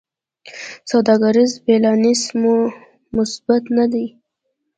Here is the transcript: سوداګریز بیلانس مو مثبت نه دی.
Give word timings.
سوداګریز 0.91 1.51
بیلانس 1.65 2.21
مو 2.41 2.55
مثبت 3.15 3.63
نه 3.77 3.85
دی. 3.91 4.05